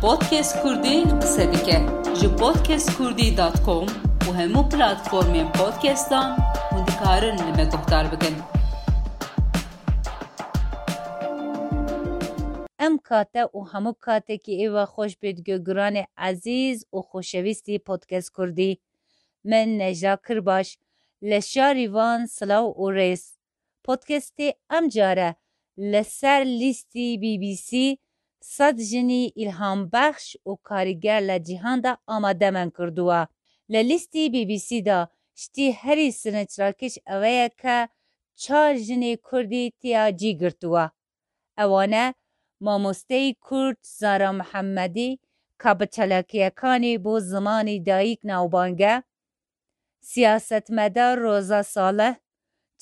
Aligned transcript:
پودکست 0.00 0.54
کردی 0.64 1.04
صدیقه 1.22 1.86
جو 2.20 2.28
پودکست 2.30 2.98
دات 2.98 3.34
داتکوم 3.36 3.86
و 4.28 4.32
همون 4.32 4.68
پلاتفورمی 4.68 5.44
پودکستان 5.54 6.36
مندکاره 6.72 7.36
نمی 7.36 7.68
ام 12.78 12.98
کته 13.10 13.44
و 13.44 13.60
همون 13.72 13.94
کی 14.26 14.38
که 14.38 14.70
و 14.70 14.86
خوش 14.86 15.16
گگران 15.18 16.04
عزیز 16.16 16.86
و 16.92 17.00
خوشویستی 17.00 17.78
پادکس 17.78 18.30
کوردی 18.30 18.78
من 19.44 19.82
نجا 19.82 20.18
کرباش 20.28 20.78
وان 21.90 22.26
سلاو 22.26 22.76
و 22.82 22.90
ریس 22.90 23.38
پادکستی 23.84 24.54
ام 24.70 24.88
جاره 24.88 25.36
لسر 25.76 26.44
لیستی 26.46 27.18
بی 27.18 27.38
بی 27.38 27.56
سی 27.56 27.98
صد 28.42 28.76
ژنی 28.90 29.22
ئیلهامبەخش 29.38 30.26
و 30.46 30.50
کاریگەر 30.68 31.20
لە 31.30 31.36
جیهاندا 31.46 31.92
ئامادەمان 32.08 32.68
کردووە 32.76 33.20
لە 33.72 33.80
لیستی 33.90 34.28
بیبیسیدا 34.34 34.98
شتی 35.40 35.66
هەری 35.82 36.08
سنەچراکش 36.20 36.94
ئەوەیە 37.08 37.48
کە 37.60 37.78
چار 38.42 38.72
ژنی 38.86 39.16
کوردی 39.26 39.72
تیاجی 39.80 40.32
گرتووە 40.40 40.84
ئەوانە 41.58 42.06
مامۆستەی 42.64 43.36
کورد 43.46 43.78
زارا 43.98 44.30
محەممەدی 44.38 45.18
کە 45.60 45.70
بە 45.78 45.86
چەلەکیەکانی 45.94 46.94
بۆ 47.04 47.14
زمانی 47.32 47.78
دایک 47.88 48.20
ناوبانگە 48.30 48.94
سیاستمەدار 50.10 51.14
ڕۆزە 51.24 51.60
ساڵە 51.74 52.10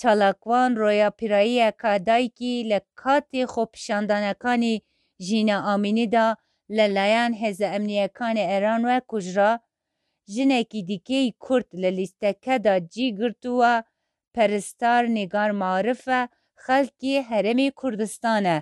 چالاکوان 0.00 0.70
ڕۆیاپیراییەکە 0.82 1.92
دایکی 2.08 2.54
لە 2.70 2.78
کاتی 3.00 3.44
خۆپیشاندانەکانی 3.52 4.76
ژینە 5.26 5.56
ئامینیدا 5.66 6.26
لەلایەن 6.76 7.32
هێزە 7.42 7.68
ئەمنیەکانی 7.72 8.48
ئێران 8.50 8.82
وە 8.88 8.96
کوژرا 9.10 9.52
ژنێکی 10.34 10.80
دیکەی 10.90 11.34
کورت 11.44 11.68
لە 11.82 11.90
لیستەکەدا 11.98 12.74
جیگرتووە 12.94 13.74
پەرستار 14.34 15.04
نیگار 15.16 15.50
معرفە 15.60 16.20
خەڵکی 16.64 17.12
هەرمی 17.30 17.68
کوردستانە. 17.80 18.56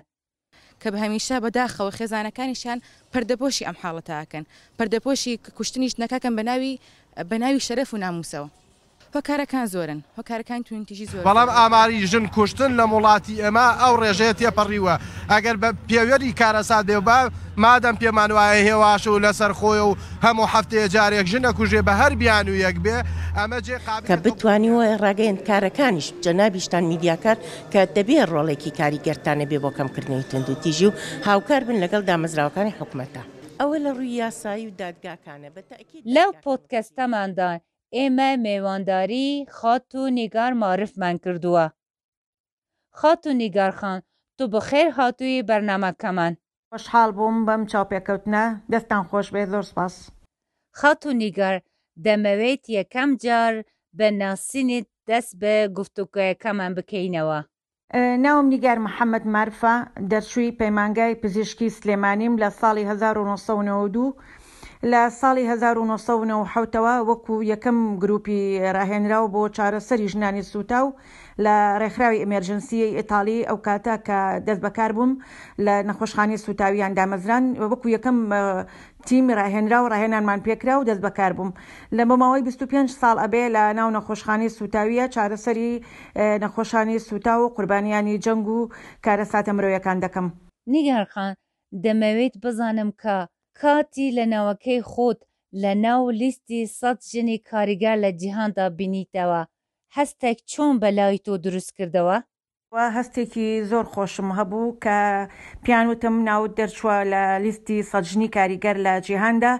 کە 0.81 0.87
بە 0.91 0.97
هەمیشە 1.03 1.35
بەداخەوە 1.43 1.95
خێزانەکانیشان 1.97 2.77
پردەپۆشی 3.11 3.65
ئەم 3.67 3.77
حاڵەتەکەن 3.81 4.43
پردەپۆشی 4.77 5.39
کوشتنیش 5.57 5.93
نەکەکەم 6.01 6.33
بەناوی 6.37 6.73
بەناوی 7.29 7.63
شەرەف 7.67 7.89
و 7.93 8.01
ناموسەوە 8.03 8.47
هۆکارەکان 9.15 9.65
زۆرن 9.73 9.99
هۆکارەکان 10.19 10.61
توینتیژی 10.67 11.05
زۆر 11.11 11.21
بەڵام 11.27 11.49
ئاماری 11.57 12.07
ژن 12.11 12.25
کوشتن 12.35 12.71
لە 12.79 12.85
مڵاتی 12.91 13.35
ئێمە 13.43 13.65
ئەو 13.81 13.93
ڕێژەیە 14.01 14.33
تێپەڕیوە 14.39 14.93
ئەگەر 15.33 15.55
بە 15.61 15.69
پێوەری 15.89 16.31
کارەسات 16.39 16.85
بێ 16.89 16.99
با 17.07 17.19
مادەم 17.63 17.95
پێمانوایە 18.01 18.59
هێواش 18.69 19.03
و 19.07 19.19
لەسەر 19.25 19.51
خۆی 19.59 19.81
و 19.87 19.97
هەموو 20.25 20.51
هەفتەیە 20.53 20.87
جارێک 20.93 21.27
ژنە 21.33 21.51
کوژێ 21.57 21.81
بە 21.87 21.93
هەر 22.01 22.13
بیان 22.21 22.45
و 22.49 22.55
یەک 22.65 22.77
بێ 22.85 22.97
ئەمە 23.39 23.59
جێ 23.67 23.77
کە 24.09 24.15
بتوانیوە 24.25 24.83
ڕاگەیند 25.03 25.39
کارەکانیش 25.49 26.07
جەنابیشتان 26.23 26.83
میدیاکار 26.91 27.37
کە 27.73 27.81
دەبێت 27.95 28.27
ڕۆڵێکی 28.33 28.71
کاریگەرتانە 28.79 29.45
بێ 29.49 29.57
بۆ 29.63 29.69
کەمکردنی 29.77 30.23
تند 30.29 30.49
و 30.51 30.55
تیژی 30.63 30.85
و 30.87 30.91
هاوکار 31.27 31.61
بن 31.67 31.77
لەگەڵ 31.83 32.01
دامەزراوەکانی 32.09 32.75
حکوومەتە. 32.79 33.23
ئەوە 33.59 33.77
لە 33.85 33.91
ڕووی 33.97 34.17
یاسایی 34.23 34.67
و 34.67 34.73
دادگاکانە 34.81 35.49
بە 35.55 35.61
لەو 36.15 36.29
پۆتکەستەماندا 36.43 37.49
ئێمە 37.95 38.29
میێوانداری 38.45 39.27
خات 39.57 39.85
و 39.99 40.01
نیگار 40.19 40.51
معرفمان 40.61 41.15
کردووە 41.23 41.65
خات 42.99 43.21
و 43.27 43.31
نیگارخان 43.41 43.99
تو 44.37 44.43
بەخێر 44.53 44.87
هاتووی 44.97 45.45
بەرنمەکەمان 45.49 46.33
خۆشحال 46.69 47.09
بووم 47.17 47.37
بەم 47.47 47.61
چاپێککەوتنە 47.71 48.45
دەستان 48.71 49.03
خۆش 49.09 49.27
بێ 49.33 49.43
زۆر 49.51 49.65
سپاس 49.71 49.95
خات 50.79 51.01
و 51.07 51.11
نیگار 51.21 51.55
دەمەوێت 52.05 52.63
یەکەم 52.77 53.09
جار 53.25 53.53
بە 53.97 54.07
ناسینت 54.21 54.87
دەست 55.09 55.31
بە 55.41 55.53
گفتوکەکەمان 55.77 56.71
بکەینەوە 56.77 57.39
ناوم 58.25 58.45
نیگار 58.53 58.77
محەممەد 58.85 59.25
مارفە 59.33 59.75
دەرچووی 60.11 60.55
پەیمانگای 60.59 61.19
پزیشکی 61.21 61.69
سلێمانیم 61.77 62.33
لە 62.41 62.49
ساڵی 62.59 62.83
1992 62.91 64.05
لە 64.83 64.99
ساڵی 65.19 65.43
1970ەوە 65.45 67.05
وەکو 67.09 67.35
یەکەم 67.51 67.77
گروپی 68.01 68.41
ڕاهێنراو 68.75 69.25
بۆ 69.33 69.41
چارەسەری 69.57 70.05
ژنانی 70.13 70.41
سووتا 70.51 70.79
و 70.85 70.93
لە 71.43 71.55
ڕێکخراوی 71.81 72.21
ئەمێرجنسیی 72.21 72.93
ئیتالی 72.97 73.45
ئەو 73.49 73.57
کاتە 73.67 73.95
کە 74.07 74.19
دەست 74.45 74.61
بەکار 74.65 74.91
بووم 74.97 75.11
لە 75.65 75.75
نەخۆشخانی 75.89 76.37
سوتاویان 76.45 76.91
دامەزران 76.97 77.45
وەکو 77.71 77.87
یەکەم 77.97 78.17
تیمی 79.07 79.33
ڕاهێنرا 79.39 79.79
و 79.81 79.89
ڕاهێنانمان 79.93 80.39
پێکرا 80.45 80.75
و 80.77 80.85
دەست 80.89 81.01
بەکار 81.05 81.31
بووم 81.37 81.51
لە 81.97 82.03
مەماوەی 82.09 82.43
25 82.45 82.89
ساڵ 83.01 83.17
ئەبێ 83.23 83.43
لە 83.55 83.63
ناو 83.79 83.89
نەخۆشخانی 83.95 84.49
سوتاویە 84.57 85.05
چارەسەری 85.15 85.71
نەخۆشانی 86.41 86.97
سوتا 87.07 87.33
و 87.41 87.49
قوربانیانی 87.55 88.19
جەنگ 88.25 88.45
و 88.49 88.69
کارە 89.05 89.25
ساتە 89.33 89.51
مرۆیەکان 89.57 89.97
دەکەم 90.05 90.25
نیگارخان 90.73 91.31
دەمەوێت 91.85 92.35
بزانم 92.43 92.89
کە 93.01 93.15
کاتی 93.61 94.07
لەناوەکەی 94.17 94.79
خۆت 94.91 95.19
لە 95.61 95.73
ناو 95.85 96.03
لیستی 96.19 96.61
سەد 96.79 96.97
ژنی 97.11 97.37
کاریگار 97.49 97.97
لە 98.03 98.11
جیهاندا 98.19 98.65
بینیتەوە 98.77 99.41
هەستێک 99.95 100.37
چۆن 100.51 100.73
بەلاوی 100.81 101.23
تۆ 101.25 101.33
دروست 101.45 101.71
کردەوە 101.77 102.17
هەستێکی 102.95 103.47
زۆر 103.71 103.85
خۆشم 103.93 104.27
هەبوو 104.37 104.75
کە 104.83 104.97
پیانوتم 105.63 106.15
ناوت 106.27 106.51
دەرچووە 106.59 106.95
لە 107.11 107.23
لیستی 107.45 107.83
سەجنی 107.91 108.27
کاریگەر 108.35 108.75
لە 108.85 108.93
جیهاندا 109.07 109.53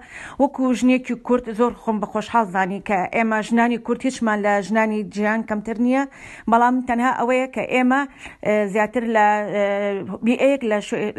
وەکو 0.44 0.66
ژنێکی 0.80 1.16
کورت 1.28 1.46
زۆر 1.60 1.74
خۆم 1.82 1.98
بە 2.02 2.08
خۆشحاڵ 2.12 2.46
زانی 2.56 2.80
کە 2.88 2.98
ئێمە 3.16 3.40
ژنانی 3.48 3.78
کورت 3.86 4.02
هیچمان 4.08 4.40
لە 4.46 4.54
ژنانی 4.68 5.00
جیهان 5.16 5.42
کەمتر 5.50 5.78
نییە 5.86 6.04
بەڵام 6.52 6.76
تەنها 6.90 7.12
ئەوەیە 7.20 7.48
کە 7.56 7.64
ئێمە 7.74 8.02
زیاتر 8.74 9.04
لە 9.16 9.28
بیەیەک 10.26 10.62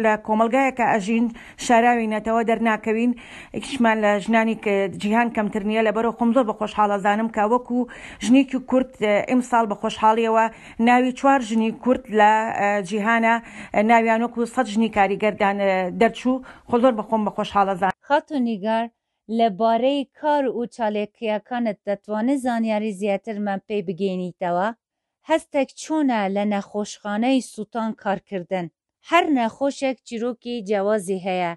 لە 0.05 0.13
کۆمەلگایەکە 0.27 0.85
ئەژین 0.93 1.27
شاراوینەتەوە 1.65 2.43
دەرناکەوین 2.51 3.13
یکیشمان 3.57 3.97
لە 4.05 4.11
ژنانی 4.25 4.55
جیهان 5.03 5.29
کەمتر 5.37 5.63
نییە 5.69 5.83
لە 5.89 5.93
بەرەو 5.97 6.13
خۆم 6.19 6.31
زۆر 6.37 6.45
بە 6.51 6.55
خۆشحاڵە 6.61 6.97
زانم 7.05 7.29
کە 7.37 7.43
وەکو 7.53 7.79
ژنێکی 8.25 8.59
کورت 8.71 8.91
ئیم 9.29 9.41
ساڵ 9.51 9.65
بە 9.71 9.75
خۆشحاڵیەوە 9.83 10.45
ناوی 10.89 11.13
چوار 11.21 11.41
ژنی 11.51 11.71
کورت 11.85 12.05
لە 12.21 12.33
جیهانە 12.89 13.35
ناویانوەکو 13.91 14.41
سەجنی 14.55 14.91
کاریگەردان 14.97 15.57
دەرچوو 16.01 16.43
خۆ 16.69 16.77
زۆر 16.83 16.93
بەخۆم 16.99 17.23
بە 17.27 17.31
خۆشحاڵەزان 17.37 17.93
خاتو 18.09 18.37
نیگار 18.49 18.85
لەبارەی 19.39 20.01
کار 20.21 20.45
و 20.59 20.63
چالێکیەکانت 20.77 21.79
دەتوانێت 21.89 22.41
زانیاری 22.45 22.97
زیاترمان 23.01 23.61
پێی 23.69 23.87
بگەینیتەوە 23.89 24.69
هەستێک 25.29 25.69
چۆنە 25.83 26.21
لە 26.37 26.45
نەخۆشخانەی 26.53 27.45
سووتان 27.53 27.91
کارکردن 28.03 28.67
هەر 29.11 29.25
نەخۆشێک 29.39 29.97
چیرۆکی 30.07 30.65
جیاوازی 30.69 31.23
هەیە 31.27 31.53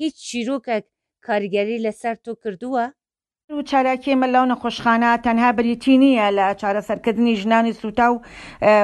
هیچ 0.00 0.14
چیرۆکێک 0.28 0.84
کارگەری 1.26 1.82
لەسەر 1.84 2.16
تۆ 2.24 2.32
کردووە 2.42 2.84
و 3.58 3.62
چاراکی 3.66 4.14
مە 4.22 4.28
لەو 4.34 4.44
نەخۆشخانە 4.52 5.10
تەنها 5.26 5.50
بریتی 5.58 5.94
نییە 6.00 6.28
لە 6.36 6.46
چارەسەرکردنی 6.60 7.34
ژنانی 7.42 7.72
سوتا 7.72 8.06
و 8.12 8.20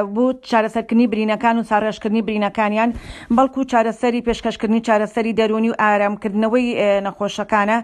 بوو 0.07 0.33
چارەسەرکردنی 0.51 1.07
برینەکان 1.13 1.57
و 1.59 1.63
ساڕێشکردنی 1.71 2.23
برینەکانیان 2.27 2.91
بەڵکو 3.37 3.61
چارەسەری 3.73 4.21
پێشکەشکردنی 4.29 4.81
چارەسەری 4.89 5.33
دەرونی 5.41 5.71
و 5.71 5.75
ئارامکردنەوەی 5.83 6.67
نەخۆشەکانە 7.07 7.79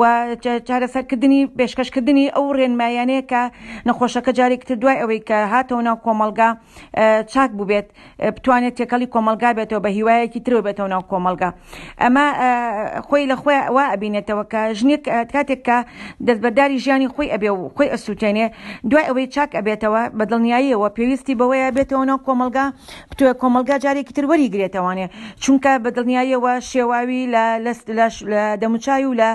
و 0.00 0.02
چارەسەرکردنی 0.68 1.40
پێشکەشکردنی 1.58 2.26
ئەو 2.36 2.46
ڕێنمایانەیە 2.58 3.22
کە 3.30 3.42
نەخۆشەکە 3.88 4.30
جارێکتر 4.38 4.74
دوای 4.82 4.96
ئەوەی 5.02 5.20
کە 5.28 5.36
هاتەوە 5.52 5.82
ناو 5.88 5.96
کۆمەلگا 6.04 6.48
چاک 7.32 7.50
ببێت 7.60 7.86
بتوانێت 8.36 8.74
تێکەڵی 8.78 9.06
کۆمەلگا 9.14 9.50
بێتەوە 9.58 9.80
بە 9.84 9.88
هیوایەکی 9.98 10.40
ترۆ 10.46 10.58
بێتەوە 10.66 10.88
ناو 10.94 11.02
کۆمەلگا 11.10 11.50
ئەمە 12.02 12.26
خۆی 13.08 13.24
لە 13.30 13.36
خۆی 13.42 13.58
وا 13.76 13.84
ئەبینێتەوە 13.92 14.44
کە 14.52 14.60
ژنێک 14.80 15.02
کاتێک 15.32 15.60
کە 15.66 15.78
دەستبەرداری 16.28 16.78
ژیانی 16.84 17.08
خۆی 17.14 17.28
ئەبێ 17.34 17.50
و 17.52 17.58
خۆی 17.76 17.90
ئەسووتێنێ 17.94 18.46
دوای 18.90 19.04
ئەوەی 19.10 19.26
چاک 19.34 19.50
ئەبێتەوە 19.58 20.02
بە 20.18 20.24
دڵنیاییەوە 20.30 20.88
پێویستی 20.96 21.34
بەوەیە 21.40 21.68
بێتەوە 21.76 22.04
ناو 22.10 22.18
کۆمەلگا 22.26 22.64
توێ 23.18 23.32
کۆمەلگا 23.42 23.76
جارێکی 23.84 24.12
تروەری 24.16 24.48
گرێتەوانێ 24.54 25.06
چونکە 25.42 25.70
بە 25.84 25.90
دڵنیاییەوە 25.96 26.52
شێواوی 26.70 27.22
لە 27.34 28.42
دەموچای 28.62 29.04
و 29.08 29.12
لە 29.20 29.30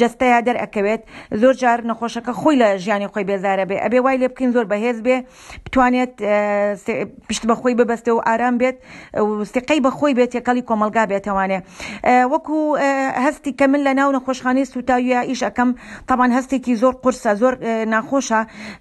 جستەیە 0.00 0.38
دەرەکەوێت 0.46 1.02
زۆر 1.40 1.54
جار 1.60 1.78
نەخۆشەکە 1.90 2.32
خۆی 2.40 2.56
لە 2.62 2.68
ژیانی 2.84 3.06
خۆی 3.12 3.24
بێزارە 3.30 3.64
بێ 3.70 3.76
ئەبێ 3.84 3.98
وای 4.04 4.16
لێ 4.20 4.28
بکەین 4.32 4.50
زۆر 4.56 4.66
بەهێز 4.72 4.98
بێ 5.06 5.16
بتوانێت 5.64 6.12
پشت 7.28 7.42
بە 7.48 7.54
خۆی 7.60 7.74
ببەستێ 7.78 8.12
و 8.16 8.20
ئارام 8.28 8.54
بێت 8.60 8.76
سقەی 9.54 9.80
بە 9.84 9.90
خۆی 9.98 10.12
بێت 10.18 10.32
یەکەڵی 10.38 10.62
کۆمەلگا 10.68 11.04
بێتەوانێ 11.12 11.58
وەکو 12.32 12.58
هەستی 13.26 13.52
کەمن 13.60 13.80
لە 13.86 13.92
ناو 13.98 14.10
نەخۆشخانی 14.16 14.64
سوتاویە 14.72 15.20
ئیش 15.30 15.40
ئەەکەم 15.46 15.70
تاوان 16.08 16.30
هەستێکی 16.36 16.74
زۆر 16.82 16.94
قرسە 17.02 17.30
زۆر 17.42 17.54
ناخۆشە 17.94 18.40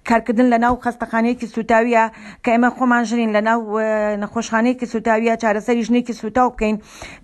کارکردن 0.10 0.48
لە 0.54 0.58
ناو 0.66 0.74
خستەخانەیەکی 0.86 1.48
سوتاویە 1.56 2.04
کە 2.44 2.50
ئێمە 2.54 2.70
خۆمان 2.78 3.04
ژین 3.10 3.32
لە 3.38 3.42
ناو 3.50 3.60
نەخۆشخانەیەکی 4.24 4.86
سوتاویە 4.94 5.34
چارەسەری 5.44 5.84
ژنێکی 5.88 6.14
سوتاو 6.22 6.48
بکەین 6.54 6.76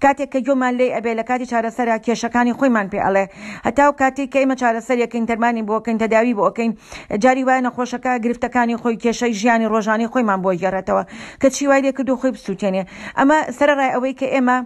کاتێک 0.04 0.30
کە 0.34 0.40
گۆمان 0.48 0.74
لێ 0.80 0.88
ئەبێ 0.98 1.12
لە 1.20 1.24
کاتی 1.30 1.46
چارەسەرە 1.52 1.96
کێشەکانی 2.06 2.54
خۆیمان 2.60 2.88
پێ 2.92 3.00
ئەڵێ 3.06 3.26
هەتاو 3.68 3.92
کاتێک 4.02 4.28
کە 4.34 4.38
ئێمە 4.42 4.56
چارەسەرەکەین 4.62 5.24
دەرمانی 5.30 5.64
بۆکەین 5.70 5.98
تەداوی 6.04 6.34
بۆکەین 6.40 6.72
جاری 7.24 7.44
وایە 7.48 7.62
نەخۆشەکە 7.68 8.12
گرفتەکانی 8.26 8.76
خۆی 8.82 8.98
کێشەی 9.04 9.34
ژیانی 9.40 9.68
ڕۆژانی 9.74 10.08
خۆیمان 10.14 10.40
بۆ 10.44 10.52
گەڕێتەوە 10.64 11.04
کە 11.42 11.48
چیوای 11.56 11.82
لێ 11.86 11.92
کردو 11.98 12.16
خۆی 12.22 12.32
بسووتێنێ 12.36 12.84
ئەمە 13.20 13.38
سەرڕای 13.58 13.92
ئەوەی 13.96 14.14
کە 14.20 14.28
ئێمە 14.36 14.58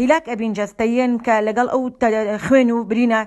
هیلاک 0.00 0.24
ئەبین 0.32 0.52
جەستەیەن 0.58 1.12
کە 1.26 1.34
لەگەڵ 1.48 1.66
ئەو 1.72 1.82
خوێن 2.46 2.68
و 2.74 2.78
برینە 2.90 3.20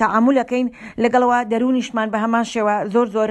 تعامولەکەین 0.00 0.66
لەگەڵەوە 1.04 1.38
دەرونیشمان 1.52 2.08
بە 2.12 2.18
هەمان 2.24 2.44
شێوە 2.52 2.74
زۆر 2.94 3.06
زۆر 3.16 3.30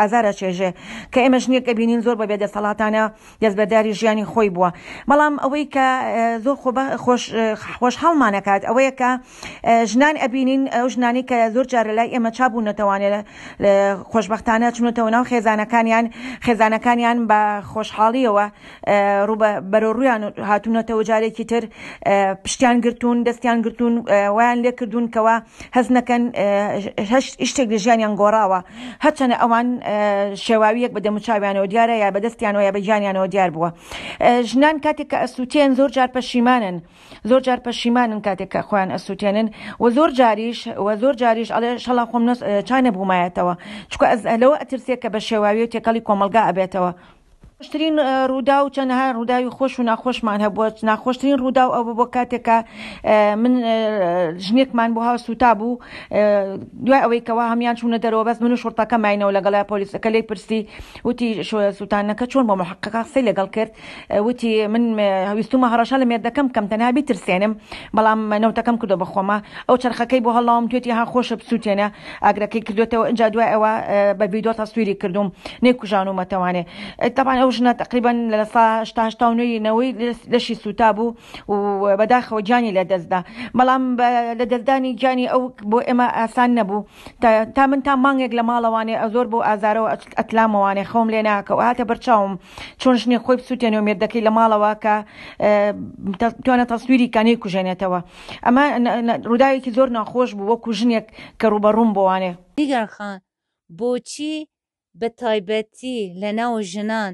ئازارە 0.00 0.32
چێژێ 0.38 0.70
کە 1.12 1.18
ئێمەش 1.24 1.44
نییە 1.50 1.60
کە 1.66 1.72
بینین 1.78 2.00
زۆر 2.06 2.16
بە 2.20 2.26
بێدەسەڵاتانە 2.30 3.02
دەستبەرداری 3.42 3.92
ژیانی 4.00 4.24
خۆی 4.32 4.50
بووە 4.54 4.70
بەڵام 5.10 5.34
ئەوەی 5.44 5.64
کە 5.74 5.86
زۆر 6.44 6.56
خۆش 7.80 7.94
هەڵمانەکات 8.02 8.62
ئەوەیە 8.68 8.92
کە 9.00 9.10
ژنان 9.90 10.14
ئەبینین 10.22 10.62
ئەو 10.74 10.86
ژنانی 10.94 11.22
کە 11.30 11.36
زۆر 11.54 11.66
جارە 11.72 11.92
لای 11.98 12.10
ئێمە 12.14 12.30
چابوو 12.36 12.62
نەتوانێت 12.68 13.14
خۆشببختانە 14.12 14.68
چونەتەوە 14.76 15.10
ناو 15.14 15.24
خێزانەکانیان 15.30 16.06
خێزانەکانیان 16.46 17.18
بە 17.30 17.40
خۆشحاڵیەوە 17.72 18.46
بەرەڕویان 19.72 20.20
هاتوونەتەوە 20.50 21.02
جارێکی 21.08 21.44
تر 21.50 21.62
پشتیان 22.44 22.76
گرتوون 22.84 23.16
دەستیان 23.28 23.58
گرتوون 23.64 23.94
ویان 24.36 24.58
لێ 24.64 24.72
کردوونکەوە 24.80 25.36
هەز 25.76 25.86
نەکەن 25.96 26.22
هەشت 27.10 27.34
شتێک 27.50 27.68
لە 27.74 27.78
ژیانیان 27.84 28.12
گۆڕاوە 28.20 28.60
هەچەنە 29.04 29.36
ئەوان 29.42 29.68
شێواویەک 30.46 30.92
بە 30.96 31.00
دەموچاویانەوە 31.06 31.66
دیارە 31.72 31.96
یا 32.02 32.08
بەدەستیانەوە 32.14 32.62
یا 32.66 32.72
بە 32.76 32.80
ژیانیانەوە 32.86 33.28
دیار 33.34 33.50
بووە 33.54 33.68
ژنان 34.50 34.76
کاتێک 34.84 35.08
کە 35.12 35.18
ئەسووتێن 35.22 35.70
زۆر 35.78 35.90
جار 35.96 36.10
پەشیمانن 36.16 36.76
زۆر 37.30 37.40
جار 37.46 37.60
پەشیمانن 37.66 38.20
کاتێک 38.26 38.48
کە 38.54 38.60
خۆیان 38.68 38.90
ئەسووتێنن 38.94 39.46
و 39.82 39.86
زۆر 39.96 40.10
جاریش 40.18 40.60
و 40.84 40.88
زۆر 41.02 41.14
جاریش 41.22 41.48
ئەڵێ 41.54 41.70
شەڵا 41.84 42.04
خۆم 42.10 42.22
چانە 42.68 42.90
بوومایەتەوە 42.96 43.54
چکە 43.92 44.06
ئەز 44.12 44.20
لەوە 44.42 44.54
ئەترسێک 44.60 44.98
کە 45.02 45.08
بە 45.14 45.20
شێواوی 45.28 45.62
و 45.64 45.70
تێکەڵی 45.72 46.02
کۆمەلگا 46.08 46.42
ئەبێتەوە 46.48 46.90
شترین 47.62 47.98
ڕوودا 48.30 48.56
و 48.64 48.68
چەندەها 48.74 49.06
ڕووداوی 49.14 49.48
خۆش 49.52 49.78
و 49.80 49.82
ناخۆشمان 49.82 50.40
هەبووە 50.40 50.84
ناخۆشترین 50.88 51.36
ڕوودا 51.40 51.64
و 51.70 51.72
ئەوە 51.76 51.92
بۆ 51.98 52.04
کاتێکە 52.16 52.56
من 53.42 53.54
ژنێکمان 54.46 54.90
بۆ 54.94 55.00
هاو 55.02 55.16
سوتا 55.18 55.54
بوو 55.54 55.78
دوای 56.86 57.00
ئەوەی 57.04 57.20
کەوا 57.28 57.44
هەمان 57.52 57.74
چوونە 57.80 57.98
دەرەوە 58.04 58.24
بەس 58.28 58.42
من 58.42 58.52
و 58.52 58.56
شورتەکە 58.62 58.96
ماینەوە 59.04 59.32
لەگەڵای 59.38 59.64
پۆلیسەکە 59.72 60.06
لی 60.14 60.22
پرسی 60.22 60.68
وتی 61.04 61.42
سووتانەکە 61.78 62.24
چۆن 62.32 62.44
بۆ 62.48 62.54
محققا 62.62 63.02
سی 63.12 63.22
لەگەڵ 63.28 63.48
کرد 63.50 63.70
وتی 64.26 64.66
من 64.66 64.94
هەویستومە 65.30 65.66
هەڕەشە 65.72 65.96
لە 66.00 66.06
مێردەکەم 66.10 66.46
کەم 66.54 66.66
تەنابی 66.70 67.02
ترسێنم 67.10 67.52
بەڵام 67.96 68.20
نەوتەکەم 68.42 68.76
کردو 68.82 68.96
بەخۆمە 69.02 69.38
ئەو 69.68 69.76
چرخەکەی 69.82 70.20
بۆ 70.26 70.30
هەڵام 70.38 70.64
توێتی 70.70 70.90
ها 70.98 71.04
خۆشە 71.12 71.34
بسووتێنە 71.40 71.86
ئاگرەکەی 72.24 72.60
کردوێتەوە 72.66 73.04
اینجا 73.10 73.28
دوای 73.34 73.50
ئەوە 73.54 73.72
بە 74.18 74.24
ویدۆ 74.32 74.52
تا 74.56 74.64
سووری 74.64 74.94
کردوم 75.02 75.32
نێکوژان 75.64 76.06
و 76.08 76.14
مەتەوانێ 76.20 76.62
تاوان 77.16 77.36
ئەو 77.42 77.47
ئەو 77.48 77.54
ژنە 77.58 77.72
تقریبان 77.82 78.16
لەهشتاهشتاوەی 78.32 79.92
لەشی 80.32 80.54
سوتا 80.62 80.88
بوو 80.92 81.16
و 81.84 81.86
بەداخەوە 82.00 82.40
جانی 82.48 82.72
لە 82.78 82.82
دەستدا 82.90 83.20
بەڵام 83.58 83.82
لە 84.40 84.44
دەستدانی 84.52 84.92
جانی 85.02 85.26
ئەو 85.32 85.42
بۆ 85.70 85.78
ئێمە 85.88 86.06
ئاسان 86.18 86.50
نەبوو 86.58 86.80
تا 87.56 87.62
من 87.70 87.80
تا 87.86 87.92
مانگێک 88.04 88.32
لە 88.38 88.42
ماڵەوانێ 88.48 88.94
ئە 89.00 89.06
زۆر 89.14 89.26
بۆ 89.32 89.38
ئازارەوە 89.48 89.88
ئەتلامەوانێ 90.20 90.84
خۆم 90.90 91.08
لێ 91.14 91.20
ناکەەوە 91.28 91.62
هاتە 91.68 91.84
بەرچاوم 91.90 92.32
چۆن 92.80 92.94
شنی 93.02 93.18
خۆی 93.24 93.36
سووتێنەوە 93.48 93.84
مێردەکەی 93.86 94.22
لە 94.26 94.30
ماڵەوە 94.38 94.72
کە 94.82 94.94
توانە 96.44 96.64
تەسووری 96.72 97.08
کانەی 97.14 97.40
کوژێنێتەوە 97.42 98.00
ئەمە 98.46 98.64
ڕووداوێکی 99.30 99.70
زۆر 99.76 99.88
ناخۆش 99.96 100.30
بوو 100.38 100.48
وەکو 100.50 100.70
ژنێک 100.80 101.06
کە 101.40 101.46
ڕوبەڕوم 101.52 101.90
بوانێ 101.96 102.32
دیگەرخان 102.60 103.18
بۆچی 103.78 104.34
بە 105.00 105.08
تایبەتی 105.20 105.98
لە 106.22 106.30
ناو 106.40 106.54
ژنان 106.72 107.12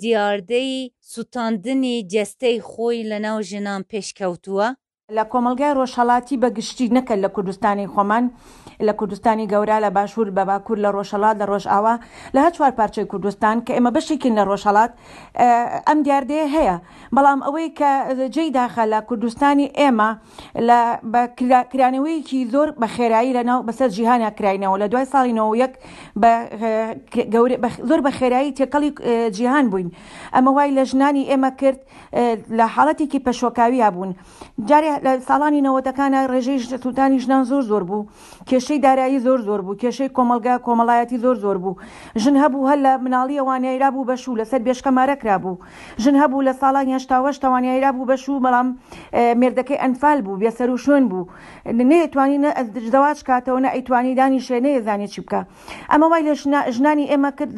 دیاردەی 0.00 0.72
سووتاندنی 1.12 1.96
جەستەی 2.12 2.58
خۆی 2.70 3.06
لە 3.10 3.18
ناو 3.26 3.38
ژنان 3.50 3.82
پێشکەوتووە 3.90 4.68
لە 5.16 5.24
کۆمەلگای 5.32 5.74
ڕۆژهڵاتی 5.78 6.36
بەگشتی 6.42 6.92
نەکە 6.96 7.14
لە 7.24 7.28
کوردستانی 7.36 7.86
خۆمان 7.94 8.24
لە 8.86 8.92
کوردستانی 8.98 9.48
گەورە 9.52 9.78
لە 9.84 9.90
باشوور 9.96 10.28
بە 10.36 10.42
باکوور 10.50 10.78
لە 10.84 10.90
ڕۆژهڵات 10.96 11.36
لە 11.40 11.46
ڕۆژئاوا 11.52 11.94
لە 12.34 12.38
هە 12.44 12.50
چوار 12.56 12.72
پارچەی 12.78 13.06
کوردستان 13.12 13.56
کە 13.66 13.72
ئێمە 13.76 13.90
بەشێکین 13.96 14.34
لە 14.38 14.44
ڕۆژهڵات 14.50 14.90
ئەم 15.88 15.98
دیاردەیە 16.06 16.46
هەیە 16.56 16.76
بەڵام 17.14 17.40
ئەوەی 17.46 17.68
کە 17.78 17.90
جێی 18.34 18.50
داخە 18.58 18.84
لە 18.92 18.98
کوردستانی 19.08 19.66
ئێمە 19.80 20.10
لە 20.68 20.78
کرانەوەیکی 21.72 22.38
زۆر 22.52 22.68
بە 22.80 22.86
خێرایی 22.96 23.32
لەناو 23.38 23.60
بەسەر 23.68 23.88
جیهانە 23.96 24.28
کراینەوە 24.38 24.76
لە 24.82 24.86
دوای 24.92 25.06
ساڵی 25.12 25.34
نەوەیەک 25.38 25.72
زۆر 27.90 28.00
بە 28.06 28.10
خێرایی 28.18 28.52
تێکەڵی 28.58 28.90
جیهان 29.36 29.64
بووین 29.70 29.88
ئەمە 30.34 30.50
وای 30.56 30.70
لە 30.76 30.82
ژنانی 30.90 31.24
ئێمە 31.30 31.50
کرد 31.60 31.80
لە 32.58 32.64
حاڵەتێکی 32.74 33.18
پەشۆکاوی 33.26 33.80
بوون 33.94 34.10
جارێ 34.68 34.92
لە 35.04 35.12
ساڵانی 35.28 35.60
نەوەتەکانە 35.66 36.18
ڕێژەی 36.32 36.58
سوودانی 36.82 37.18
ژنان 37.24 37.42
زۆر 37.50 37.62
زۆر 37.70 37.82
بوو 37.90 38.06
کێشەی 38.48 38.78
دارایی 38.86 39.18
زۆر 39.26 39.40
زۆر 39.48 39.60
بوو 39.66 39.78
کێشەی 39.82 40.10
کۆمەلگا 40.16 40.54
کۆمەڵایەتی 40.66 41.18
زۆر 41.24 41.36
زۆر 41.44 41.56
بوو 41.62 41.78
ژن 42.22 42.36
هەبوو 42.42 42.62
هەل 42.70 42.80
لە 42.86 42.92
مناڵی 43.04 43.36
ئەوانیایرا 43.40 43.88
بوو 43.94 44.08
بەش 44.10 44.22
و 44.28 44.34
لەسەر 44.40 44.60
بێشکەمارەکرا 44.66 45.36
بوو 45.44 45.54
ژن 46.02 46.16
هەبوو 46.22 46.46
لە 46.46 46.52
ساڵان 46.62 46.86
هێشتاوەش 46.96 47.36
تەوانیایرا 47.44 47.90
بوو 47.96 48.08
بەش 48.10 48.22
و 48.28 48.36
بەڵام 48.44 48.68
مێردەکەی 49.40 49.78
ئەنفال 49.82 50.18
بوو 50.26 50.40
بێسەر 50.42 50.68
و 50.74 50.76
شوێن 50.84 51.04
بوو 51.10 51.28
نێتوانی 51.90 52.38
دەواج 52.94 53.18
کاتەوە 53.28 53.58
نە 53.64 53.68
ئەیتوانی 53.74 54.14
دانی 54.20 54.40
شوێنەیە 54.46 54.80
زانێت 54.86 55.10
چی 55.14 55.20
بکە 55.24 55.40
ئەمە 55.92 56.06
وای 56.10 56.22
لە 56.28 56.34
ژنانی 56.76 57.06
ئێمە 57.12 57.30
کرد 57.38 57.54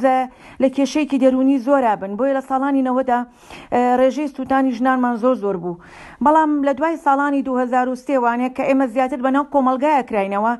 لە 0.63 0.69
کێشەیەکی 0.77 1.19
دەرونی 1.23 1.59
زۆرا 1.67 1.95
بن 2.01 2.13
بۆیە 2.19 2.33
لە 2.39 2.43
ساڵانی 2.51 2.83
نەوەدا 2.89 3.19
ڕێژەی 3.99 4.29
سوودانی 4.35 4.73
ژنانمان 4.79 5.17
زۆر 5.23 5.35
زۆر 5.45 5.57
بوو 5.63 5.75
بەڵام 6.25 6.51
لە 6.67 6.73
دوای 6.79 6.97
ساڵانی 7.07 7.34
ساڵانی 7.43 7.43
2023 7.43 8.21
وانێک 8.23 8.53
کە 8.57 8.65
ئێمە 8.69 8.87
زیاتر 8.95 9.19
بەناو 9.25 9.45
کۆمەلگایە 9.55 10.03
کراینەوە 10.09 10.53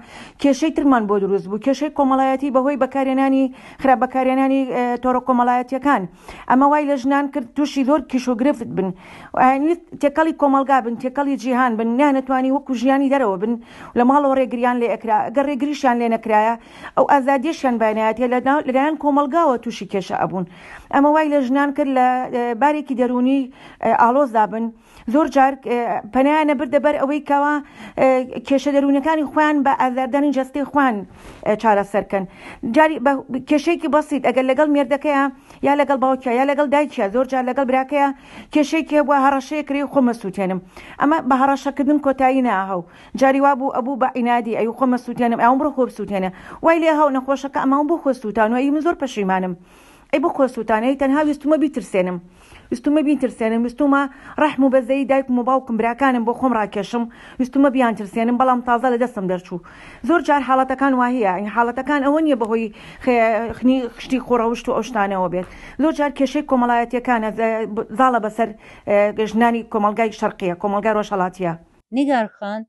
کێشەی 0.43 0.73
ترمان 0.77 1.05
بۆ 1.09 1.15
دروست 1.23 1.47
بوو 1.51 1.59
کێشەی 1.67 1.91
کۆمەڵایەتی 1.99 2.53
بەهۆی 2.57 2.81
بەکارێنانی 2.85 3.45
خراپبەکارێنانی 3.83 4.63
تۆڕۆ 5.03 5.21
کۆمەڵایەتەکان 5.29 6.03
ئەمە 6.51 6.67
وای 6.73 6.85
لە 6.91 6.97
ژنان 7.03 7.25
کرد 7.33 7.47
تووشی 7.57 7.83
زۆر 7.89 8.01
کیشوگرفت 8.13 8.69
بن 8.77 8.89
تێکەڵی 10.03 10.35
کۆمەلگا 10.41 10.79
بن 10.87 10.95
تێکەڵی 11.03 11.35
جیهان 11.43 11.73
بن 11.79 11.89
نانەتوانی 12.01 12.51
وەکو 12.57 12.73
ژیانی 12.81 13.09
دەرەوە 13.15 13.37
بن 13.43 13.53
لە 13.99 14.03
ماڵەوە 14.09 14.35
ڕێگریان 14.41 14.77
لێ 14.81 14.89
ئەکرا 14.95 15.19
گەڕ 15.37 15.47
ڕێگریشان 15.51 15.95
لێ 16.01 16.09
نەکرایە 16.17 16.55
ئەو 16.97 17.05
ئازادیشان 17.13 17.75
بینایەتە 17.83 18.25
لەلایەن 18.33 18.97
کۆمەلگاوە 19.03 19.55
تووشی 19.63 19.87
کێشە 19.93 20.17
ئەبوون 20.23 20.45
ئەمە 20.95 21.09
وای 21.15 21.29
لە 21.35 21.39
ژنان 21.47 21.71
کرد 21.77 21.91
لە 21.99 22.07
بارێکی 22.63 22.95
دەرونی 23.01 23.41
ئالۆزدا 24.03 24.45
بن 24.53 24.65
زۆر 25.13 25.27
جار 25.35 25.53
پەنیانە 26.15 26.54
ئەمانە 26.55 26.55
بردەبەر 26.55 26.97
ئەوەی 27.03 27.23
کەوا 27.29 27.55
کێشە 28.49 28.71
دەرونەکانی 28.77 29.25
خوان 29.35 29.57
بە 29.65 29.73
ئازاردانی 29.81 30.31
جستی 30.37 30.65
خوان 30.71 30.97
چارەسەرکەن 31.63 32.25
جاری 32.77 32.97
کێشەیەکی 33.49 33.89
بەسییت 33.95 34.23
ئەگەر 34.29 34.45
لەگەڵ 34.51 34.69
مێردەکەیە 34.75 35.25
یا 35.67 35.73
لەگەڵ 35.81 35.99
باوکیا 36.05 36.33
یا 36.39 36.45
لەگەڵ 36.51 36.67
دایکیا 36.75 37.07
زۆر 37.15 37.27
جار 37.33 37.45
لەگەڵ 37.51 37.65
براکەیە 37.71 38.09
کێشەیەکی 38.55 38.95
بووە 39.07 39.17
هەڕەشەیەکری 39.25 39.83
خۆمە 39.93 40.15
سووتێنم 40.21 40.61
ئەمە 41.01 41.17
بە 41.29 41.35
هەڕەشەکردن 41.43 41.99
کۆتایی 42.07 42.43
ناهاو 42.49 42.81
جاریوا 43.21 43.53
بوو 43.61 43.75
ئەبوو 43.77 44.01
بە 44.03 44.09
عینادی 44.19 44.55
ئەی 44.59 44.69
خۆمە 44.79 44.99
سووتێنم 45.05 45.39
ئەوم 45.45 45.57
بڕ 45.61 45.69
خۆب 45.77 45.91
سووتێنە 45.97 46.31
وای 46.65 46.79
لێ 46.83 46.91
هاو 46.99 47.09
نەخۆشەکە 47.17 47.59
ئەمە 47.65 47.77
بۆ 47.89 47.97
خۆ 48.03 48.11
سووتان 48.23 48.49
و 48.53 48.57
ئەی 48.61 48.71
من 48.75 48.83
زۆر 48.87 48.97
پەشیمانم 49.03 49.55
ئەی 50.13 50.21
بۆ 50.25 50.29
خۆ 50.37 50.45
سووتانەی 50.55 50.97
تەنها 51.01 51.21
ویستمە 51.27 51.57
بیترسێنم. 51.63 52.19
وستمە 52.73 53.01
بین 53.05 53.19
ترسێنم 53.25 53.63
وستمە 53.67 54.03
ڕحم 54.43 54.63
و 54.65 54.71
بەزەی 54.75 55.05
دایکم 55.13 55.37
و 55.39 55.43
باوکم 55.49 55.77
براکانم 55.81 56.25
بۆ 56.27 56.33
خۆم 56.39 56.53
ڕاکێشم 56.59 57.05
وستمە 57.41 57.69
بیان 57.77 57.95
ترسێنم 58.01 58.37
بەڵام 58.41 58.61
تازە 58.69 58.89
لە 58.95 58.99
دەستم 59.03 59.25
دەرچوو 59.33 59.59
زۆر 60.09 60.21
جار 60.29 60.41
حاڵەتەکان 60.49 60.93
واهەیە 61.01 61.31
ئەین 61.37 61.47
حاڵەتەکان 61.57 62.01
ئەوە 62.07 62.21
نیە 62.27 62.37
بەهۆی 62.41 62.67
خنی 63.59 63.77
خشتی 63.97 64.21
خۆڕەوشت 64.27 64.67
و 64.69 64.75
ئەوشتانەوە 64.77 65.29
بێت 65.33 65.47
زۆر 65.83 65.93
جار 65.99 66.11
کێشەی 66.19 66.45
کۆمەڵایەتەکانە 66.51 67.29
زاڵە 67.99 68.21
بەسەر 68.25 68.49
ژنانی 69.31 69.63
کۆمەلگای 69.73 70.13
شەرقیە 70.21 70.55
کۆمەلگای 70.63 70.95
ڕۆژهڵاتە 70.99 71.53
نیگارخان 71.97 72.61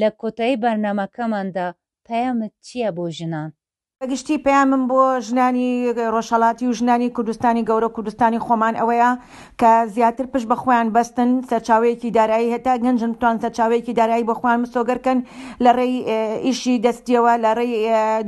لە 0.00 0.08
کۆتایی 0.20 0.60
بەرنمەکەماندا 0.62 1.66
پەیامت 2.06 2.52
چییە 2.66 2.90
بۆ 2.96 3.06
ژنان؟ 3.18 3.50
بەگشتی 4.02 4.36
پەیامم 4.44 4.82
بۆ 4.92 5.00
ژنانی 5.26 5.70
ڕۆژهڵاتی 6.14 6.64
و 6.68 6.72
ژنانی 6.78 7.08
کوردستانی 7.16 7.64
گەورە 7.68 7.88
کوردستانی 7.96 8.38
خۆمان 8.46 8.74
ئەوەیە 8.80 9.10
کە 9.60 9.70
زیاتر 9.94 10.26
پشت 10.32 10.46
بەخۆیان 10.52 10.88
بەستن 10.96 11.30
سەرچاوەیەکی 11.48 12.10
دارایی 12.18 12.52
هەتا 12.54 12.72
گەنجم 12.84 13.12
توان 13.20 13.36
سەرچاوەیەکی 13.42 13.92
دارایی 14.00 14.24
بەخواان 14.30 14.58
مسۆگەرکەن 14.64 15.18
لە 15.64 15.70
ڕێی 15.78 15.94
ئیشی 16.46 16.74
دەستیەوە 16.84 17.32
لە 17.44 17.50
ڕێی 17.58 17.74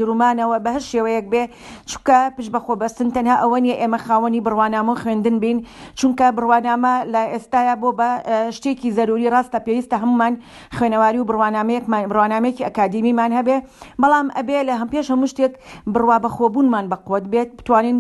درومانەوە 0.01 0.57
بە 0.65 0.71
هەر 0.77 0.85
شێوەیەک 0.91 1.27
بێ 1.33 1.43
چکە 1.91 2.19
پشت 2.37 2.51
بەخۆ 2.55 2.73
بەستن 2.83 3.09
تەنها 3.17 3.37
ئەوە 3.43 3.59
نیە 3.65 3.77
ئێمە 3.81 3.99
خاوەنی 4.07 4.41
بڕوانامە 4.47 4.93
خوێندن 5.03 5.37
بین 5.45 5.59
چونکە 5.99 6.27
بڕوانامە 6.37 6.95
لە 7.13 7.23
ئێستاە 7.33 7.75
بۆ 7.81 7.91
بە 7.99 8.09
شتێکی 8.57 8.89
زەروری 8.99 9.31
ڕاستە 9.35 9.59
پێویستە 9.67 9.97
هەمومان 10.03 10.35
خوێنەواری 10.77 11.19
و 11.21 11.29
بڕوانامەیەک 11.29 11.85
بڕوانامێکی 12.11 12.63
ئەکادمیمان 12.67 13.31
هەبێ 13.39 13.57
بەڵام 14.03 14.27
ئەبێ 14.37 14.57
لە 14.69 14.75
هەم 14.81 14.91
پێش 14.95 15.09
هەموو 15.15 15.29
شتێک 15.35 15.55
بڕوا 15.95 16.17
بەخۆبوونمان 16.25 16.85
بە 16.93 16.97
قوت 17.07 17.25
بێت 17.33 17.51
بتوانین 17.59 17.99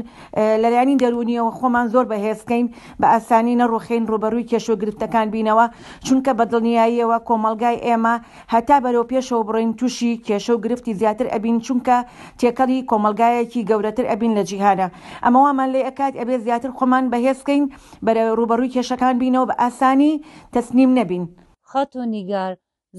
لەلایانی 0.62 1.00
دەرونیەوە 1.02 1.50
خۆمان 1.58 1.86
زۆر 1.94 2.04
بەهێزکەین 2.10 2.66
بە 3.00 3.06
ئاسانی 3.12 3.58
نەڕۆخین 3.62 4.02
ڕوبەرووی 4.10 4.48
کێشۆ 4.50 4.74
گرفتەکان 4.82 5.26
بینەوە 5.34 5.66
چونکە 6.06 6.32
بە 6.38 6.44
دڵنیاییەوە 6.52 7.18
کۆمەلگای 7.28 7.76
ئێمە 7.86 8.14
هەتا 8.54 8.76
بەرەو 8.84 9.08
پێشەوە 9.10 9.46
بڕین 9.48 9.70
تووشی 9.78 10.12
کێشە 10.26 10.52
و 10.54 10.62
گرفتی 10.64 10.94
زیاتر 11.00 11.26
ئەبین 11.34 11.56
چونکە 11.66 11.96
تێکەڵی 12.40 12.78
کۆمەلگایەکی 12.90 13.66
گەورەتر 13.70 14.04
ئەبین 14.10 14.32
لە 14.38 14.42
جیهانە 14.50 14.86
ئەمەوامان 15.24 15.68
لێ 15.74 15.80
ئەکات 15.86 16.14
ئەبێ 16.20 16.36
زیاتر 16.46 16.70
خۆمان 16.78 17.04
بەهێزکەین 17.12 17.64
بەرە 18.06 18.22
ڕوبەرووی 18.38 18.72
کێشەکان 18.74 19.14
بینەوە 19.20 19.46
بە 19.50 19.54
ئاسانی 19.62 20.12
تەسنیم 20.54 20.90
نەبین 20.98 21.24
خەت 21.70 21.90
و 21.98 22.02
نیگار 22.14 22.52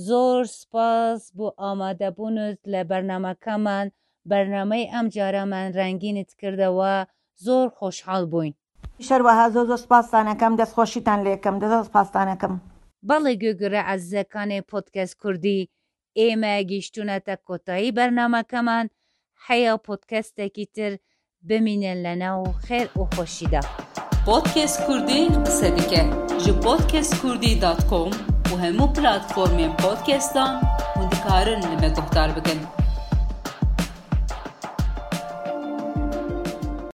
زۆر 0.08 0.42
سپاس 0.60 1.22
بۆ 1.38 1.48
ئامادەبوونت 1.62 2.60
لە 2.74 2.82
بەرنمەکەمان 2.90 3.88
بەرنمەی 4.32 4.86
ئەم 4.94 5.06
جارامان 5.16 5.68
ڕنگینت 5.80 6.30
کردەوە 6.40 6.94
زۆر 7.46 7.68
خۆشحاڵ 7.78 8.24
بووین 8.32 8.54
شەروەها 9.08 9.46
زۆ 9.56 9.62
لیکم 10.28 10.56
دست 10.60 10.76
لکم 10.80 11.20
لێکم 11.26 11.56
دەزۆ 11.62 11.80
پاسانەکەم 11.94 12.54
از 13.94 14.02
زکان 14.12 14.52
پودکست 14.72 15.16
کردی 15.24 15.70
کوردی 16.16 16.66
گیشتونه 16.70 17.20
تا 17.20 17.36
کتایی 17.48 17.92
برنامه 17.92 18.42
کمان 18.52 18.90
حیا 19.48 19.80
تر 20.10 20.24
تکیتر 20.38 20.92
لەناو 21.48 21.98
لنا 22.06 22.32
و 22.42 22.44
دا 23.52 23.62
پودکست 24.26 24.80
کردی 24.88 25.22
قصه 25.46 25.70
دیکه 25.78 26.04
جو 26.44 26.54
پودکست 26.66 27.14
کردی 27.24 27.56
دات 27.66 27.82
کم. 27.90 28.12
و 28.50 28.56
همو 28.56 28.88
پلاتفورمی 28.94 29.68
پودکستان 29.82 30.54
و 31.00 31.06
دیکارن 31.12 31.62
لەمە 31.68 31.90
گوختار 31.98 32.30
بکەن. 32.38 32.79